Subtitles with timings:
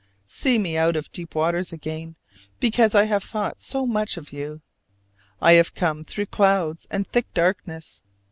[0.25, 2.15] See me out of deep waters again,
[2.59, 4.61] because I have thought so much of you!
[5.39, 8.01] I have come through clouds and thick darkness.